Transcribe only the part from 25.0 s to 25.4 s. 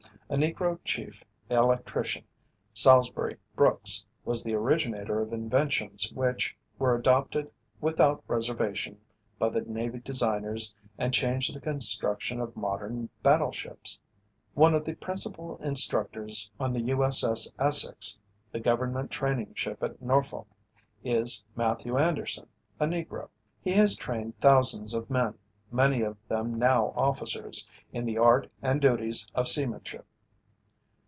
men,